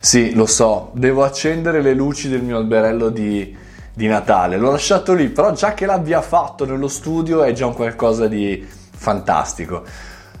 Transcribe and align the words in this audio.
Sì, 0.00 0.32
lo 0.32 0.46
so, 0.46 0.92
devo 0.94 1.24
accendere 1.24 1.82
le 1.82 1.92
luci 1.92 2.28
del 2.28 2.40
mio 2.40 2.56
alberello 2.56 3.08
di, 3.08 3.54
di 3.92 4.06
Natale. 4.06 4.56
L'ho 4.56 4.70
lasciato 4.70 5.12
lì, 5.12 5.28
però 5.28 5.52
già 5.52 5.74
che 5.74 5.86
l'abbia 5.86 6.22
fatto 6.22 6.64
nello 6.64 6.86
studio 6.86 7.42
è 7.42 7.52
già 7.52 7.66
un 7.66 7.74
qualcosa 7.74 8.28
di 8.28 8.64
fantastico. 8.64 9.82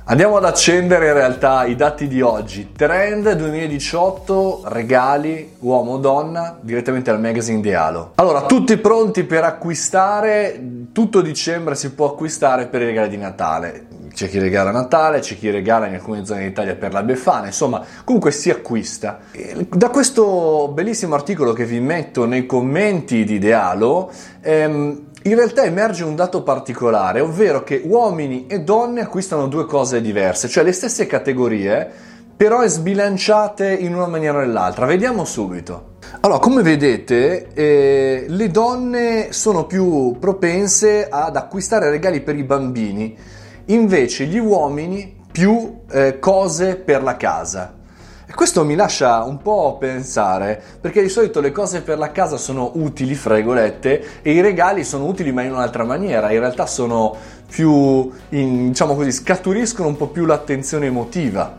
Andiamo 0.04 0.36
ad 0.36 0.44
accendere 0.44 1.08
in 1.08 1.12
realtà 1.12 1.64
i 1.64 1.74
dati 1.74 2.06
di 2.06 2.22
oggi. 2.22 2.70
Trend 2.70 3.32
2018, 3.32 4.62
regali 4.66 5.56
uomo-donna 5.58 6.56
direttamente 6.60 7.10
al 7.10 7.20
magazine 7.20 7.60
di 7.60 7.74
Halo. 7.74 8.12
Allora, 8.14 8.42
tutti 8.42 8.76
pronti 8.76 9.24
per 9.24 9.42
acquistare? 9.42 10.86
Tutto 10.92 11.20
dicembre 11.20 11.74
si 11.74 11.92
può 11.92 12.12
acquistare 12.12 12.68
per 12.68 12.82
i 12.82 12.86
regali 12.86 13.08
di 13.08 13.16
Natale 13.16 13.97
c'è 14.12 14.28
chi 14.28 14.38
regala 14.38 14.70
Natale, 14.70 15.20
c'è 15.20 15.36
chi 15.36 15.50
regala 15.50 15.86
in 15.86 15.94
alcune 15.94 16.24
zone 16.24 16.44
d'Italia 16.44 16.74
per 16.74 16.92
la 16.92 17.02
Befana, 17.02 17.46
insomma, 17.46 17.84
comunque 18.04 18.30
si 18.30 18.50
acquista. 18.50 19.20
Da 19.68 19.90
questo 19.90 20.70
bellissimo 20.72 21.14
articolo 21.14 21.52
che 21.52 21.64
vi 21.64 21.80
metto 21.80 22.26
nei 22.26 22.46
commenti 22.46 23.24
di 23.24 23.34
Idealo, 23.34 24.10
ehm, 24.40 25.06
in 25.22 25.34
realtà 25.34 25.64
emerge 25.64 26.04
un 26.04 26.14
dato 26.14 26.42
particolare, 26.42 27.20
ovvero 27.20 27.62
che 27.62 27.82
uomini 27.84 28.46
e 28.46 28.60
donne 28.60 29.02
acquistano 29.02 29.46
due 29.48 29.66
cose 29.66 30.00
diverse, 30.00 30.48
cioè 30.48 30.64
le 30.64 30.72
stesse 30.72 31.06
categorie, 31.06 31.90
però 32.36 32.64
sbilanciate 32.66 33.72
in 33.72 33.94
una 33.94 34.06
maniera 34.06 34.38
o 34.38 34.40
nell'altra. 34.40 34.86
Vediamo 34.86 35.24
subito. 35.24 35.96
Allora, 36.20 36.38
come 36.38 36.62
vedete, 36.62 37.48
eh, 37.52 38.26
le 38.28 38.48
donne 38.50 39.32
sono 39.32 39.66
più 39.66 40.16
propense 40.18 41.08
ad 41.10 41.36
acquistare 41.36 41.90
regali 41.90 42.20
per 42.20 42.36
i 42.36 42.44
bambini 42.44 43.16
invece 43.68 44.26
gli 44.26 44.38
uomini 44.38 45.16
più 45.30 45.80
eh, 45.90 46.18
cose 46.18 46.76
per 46.76 47.02
la 47.02 47.16
casa. 47.16 47.74
E 48.26 48.34
questo 48.34 48.62
mi 48.64 48.74
lascia 48.74 49.22
un 49.22 49.40
po' 49.40 49.78
pensare, 49.78 50.62
perché 50.80 51.00
di 51.00 51.08
solito 51.08 51.40
le 51.40 51.50
cose 51.50 51.80
per 51.80 51.96
la 51.96 52.12
casa 52.12 52.36
sono 52.36 52.72
utili, 52.74 53.14
fregolette, 53.14 54.20
e 54.20 54.32
i 54.32 54.42
regali 54.42 54.84
sono 54.84 55.06
utili 55.06 55.32
ma 55.32 55.42
in 55.42 55.52
un'altra 55.52 55.84
maniera, 55.84 56.30
in 56.30 56.40
realtà 56.40 56.66
sono 56.66 57.16
più, 57.46 58.10
in, 58.30 58.68
diciamo 58.68 58.94
così, 58.94 59.12
scaturiscono 59.12 59.88
un 59.88 59.96
po' 59.96 60.08
più 60.08 60.26
l'attenzione 60.26 60.86
emotiva. 60.86 61.56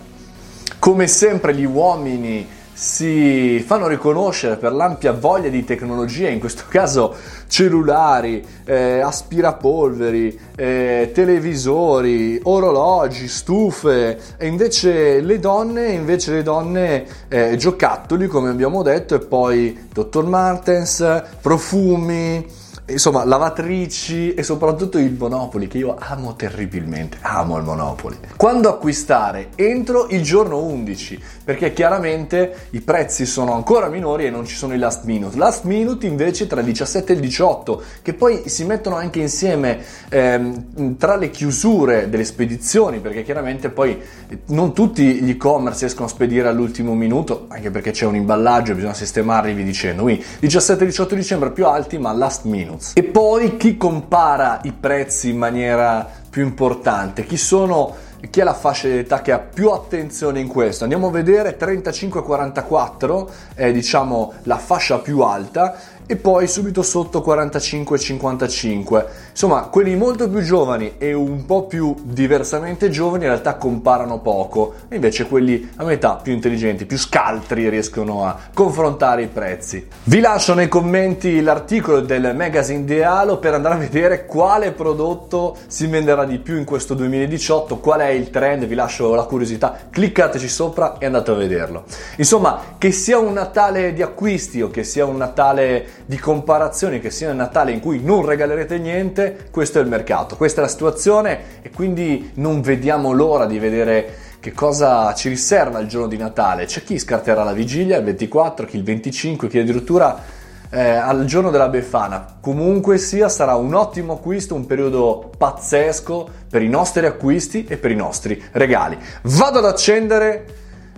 Come 0.78 1.08
sempre 1.08 1.56
gli 1.56 1.66
uomini 1.66 2.48
si 2.80 3.60
fanno 3.60 3.88
riconoscere 3.88 4.56
per 4.56 4.72
l'ampia 4.72 5.12
voglia 5.12 5.50
di 5.50 5.66
tecnologia, 5.66 6.30
in 6.30 6.40
questo 6.40 6.64
caso 6.72 7.14
cellulari, 7.48 8.42
eh, 8.64 9.02
aspirapolveri, 9.02 10.40
eh, 10.56 11.12
televisori, 11.14 12.40
orologi, 12.42 13.28
stufe, 13.28 14.18
e 14.38 14.48
invece 14.48 15.20
le 15.20 15.40
donne, 15.40 15.90
invece 15.90 16.32
le 16.32 16.42
donne 16.42 17.06
eh, 17.28 17.58
giocattoli 17.58 18.28
come 18.28 18.50
abbiamo 18.50 18.82
detto 18.82 19.16
e 19.16 19.20
poi 19.20 19.88
Dr. 19.92 20.24
Martens, 20.24 21.24
profumi, 21.42 22.46
insomma, 22.90 23.24
lavatrici 23.24 24.34
e 24.34 24.44
soprattutto 24.44 24.98
il 24.98 25.14
Monopoli 25.14 25.68
che 25.68 25.78
io 25.78 25.96
amo 25.98 26.36
terribilmente, 26.36 27.18
amo 27.22 27.58
il 27.58 27.64
Monopoli. 27.64 28.18
Quando 28.36 28.70
acquistare? 28.70 29.50
Entro 29.56 30.08
il 30.10 30.22
giorno 30.24 30.64
11, 30.64 31.20
perché 31.44 31.74
chiaramente 31.74 32.68
i 32.72 32.82
prezzi 32.82 33.26
sono 33.26 33.54
ancora 33.54 33.88
minori 33.88 34.26
e 34.26 34.30
non 34.30 34.46
ci 34.46 34.56
sono 34.56 34.74
i 34.74 34.78
last 34.78 35.06
minute. 35.06 35.38
Last 35.38 35.66
minute 35.66 36.06
invece 36.06 36.48
tra 36.48 36.60
il 36.60 36.66
17 36.66 37.12
e 37.12 37.16
il 37.16 37.22
18, 37.22 37.82
che 38.02 38.14
poi 38.14 38.44
si 38.48 38.66
mettono 38.66 38.96
anche 38.96 39.20
insieme 39.20 39.80
ehm, 40.10 40.98
tra 40.98 41.16
le 41.16 41.30
chiusure 41.30 42.10
delle 42.10 42.26
spedizioni, 42.26 43.00
perché 43.00 43.24
chiaramente 43.24 43.70
poi 43.70 44.00
non 44.48 44.74
tutti 44.74 45.22
gli 45.22 45.30
e-commerce 45.32 45.82
riescono 45.82 46.08
a 46.08 46.10
spedire 46.10 46.48
all'ultimo 46.48 46.94
minuto, 46.94 47.46
anche 47.50 47.72
perché 47.72 47.92
c'è 47.92 48.06
un 48.06 48.16
imballaggio, 48.16 48.74
bisogna 48.74 48.94
sistemarli, 48.94 49.54
vi 49.54 49.64
dicendo. 49.64 50.04
Quindi 50.04 50.24
17 50.40 50.84
e 50.84 50.86
18 50.88 51.16
dicembre 51.16 51.52
più 51.52 51.66
alti, 51.66 51.98
ma 51.98 52.12
last 52.12 52.46
minute. 52.46 52.79
Jones. 52.80 52.94
E 52.96 53.04
poi 53.04 53.58
chi 53.58 53.78
compara 53.78 54.62
i 54.64 54.72
prezzi 54.72 55.30
in 55.30 55.38
maniera 55.38 56.08
più 56.30 56.44
importante? 56.44 57.26
Chi 57.26 57.38
sono 57.38 58.08
chi 58.30 58.42
è 58.42 58.44
la 58.44 58.54
fascia 58.54 58.90
d'età 58.90 59.22
che 59.22 59.32
ha 59.32 59.40
più 59.40 59.70
attenzione 59.70 60.40
in 60.40 60.48
questo? 60.48 60.84
Andiamo 60.84 61.08
a 61.08 61.12
vedere 61.12 61.58
35-44 61.58 63.28
è 63.54 63.72
diciamo 63.72 64.34
la 64.44 64.58
fascia 64.58 65.00
più 65.00 65.22
alta 65.22 65.78
e 66.12 66.16
poi 66.16 66.48
subito 66.48 66.82
sotto 66.82 67.24
45-55. 67.24 69.06
Insomma, 69.30 69.62
quelli 69.66 69.96
molto 69.96 70.28
più 70.28 70.42
giovani 70.42 70.96
e 70.98 71.14
un 71.14 71.46
po' 71.46 71.68
più 71.68 71.96
diversamente 72.02 72.90
giovani 72.90 73.26
in 73.26 73.30
realtà 73.30 73.58
comparano 73.58 74.20
poco, 74.20 74.74
e 74.88 74.96
invece 74.96 75.28
quelli 75.28 75.70
a 75.76 75.84
metà 75.84 76.16
più 76.16 76.34
intelligenti, 76.34 76.88
più 76.88 76.98
scaltri 76.98 77.70
riescono 77.70 78.26
a 78.26 78.36
confrontare 78.52 79.22
i 79.22 79.28
prezzi. 79.28 79.88
Vi 80.06 80.20
lascio 80.20 80.56
nei 80.56 80.68
commenti 80.68 81.42
l'articolo 81.42 82.00
del 82.00 82.34
magazine 82.36 82.86
Dealo 82.86 83.38
per 83.38 83.54
andare 83.54 83.76
a 83.76 83.78
vedere 83.78 84.26
quale 84.26 84.72
prodotto 84.72 85.58
si 85.68 85.86
venderà 85.86 86.26
di 86.26 86.40
più 86.40 86.58
in 86.58 86.66
questo 86.66 86.96
2018, 86.96 87.78
qual 87.78 88.00
è 88.00 88.10
il 88.10 88.32
trend, 88.32 88.66
vi 88.66 88.74
lascio 88.74 89.14
la 89.14 89.26
curiosità, 89.26 89.78
cliccateci 89.92 90.48
sopra 90.48 90.98
e 90.98 91.06
andate 91.06 91.30
a 91.30 91.36
vederlo. 91.36 91.84
Insomma, 92.18 92.78
che 92.80 92.92
sia 92.92 93.20
un 93.20 93.34
Natale 93.34 93.94
di 93.94 94.02
acquisti 94.02 94.60
o 94.64 94.72
che 94.72 94.84
sia 94.84 95.06
un 95.06 95.18
Natale 95.18 95.98
di 96.06 96.18
comparazioni 96.18 97.00
che 97.00 97.10
sia 97.10 97.34
Natale 97.34 97.72
in 97.72 97.80
cui 97.80 98.02
non 98.04 98.26
regalerete 98.26 98.78
niente, 98.78 99.48
questo 99.52 99.80
è 99.80 99.82
il 99.82 99.88
mercato, 99.88 100.36
questa 100.36 100.62
è 100.62 100.64
la 100.64 100.70
situazione 100.70 101.40
e 101.62 101.70
quindi 101.70 102.32
non 102.36 102.62
vediamo 102.62 103.12
l'ora 103.12 103.46
di 103.46 103.60
vedere 103.60 104.28
che 104.40 104.54
cosa 104.54 105.14
ci 105.14 105.30
riserva 105.30 105.80
il 105.80 105.88
giorno 105.88 106.08
di 106.08 106.18
Natale. 106.18 106.66
C'è 106.66 106.84
chi 106.84 106.98
scarterà 106.98 107.44
la 107.44 107.54
vigilia 107.54 107.98
il 107.98 108.06
24, 108.06 108.66
chi 108.66 108.78
il 108.78 108.84
25, 108.84 109.48
chi 109.48 109.60
addirittura 109.60 110.38
eh, 110.70 110.82
al 110.82 111.26
giorno 111.26 111.50
della 111.50 111.68
Befana. 111.68 112.38
Comunque 112.40 112.98
sia, 112.98 113.28
sarà 113.28 113.56
un 113.56 113.74
ottimo 113.74 114.14
acquisto, 114.14 114.56
un 114.56 114.66
periodo 114.66 115.32
pazzesco 115.38 116.30
per 116.50 116.62
i 116.62 116.70
nostri 116.70 117.06
acquisti 117.06 117.66
e 117.68 117.78
per 117.78 117.92
i 117.92 117.96
nostri 117.96 118.42
regali. 118.52 118.98
Vado 119.24 119.60
ad 119.60 119.66
accendere 119.66 120.46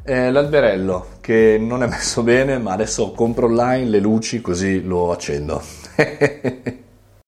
eh, 0.04 0.32
l'alberello 0.32 1.18
che 1.22 1.58
non 1.60 1.84
è 1.84 1.88
messo 1.90 2.24
bene, 2.24 2.58
ma 2.58 2.74
adesso 2.74 3.12
compro 3.12 3.48
online 3.48 3.90
le 3.90 4.00
luci 4.00 4.42
così 4.42 4.82
lo 4.84 5.12
accendo. 5.12 5.62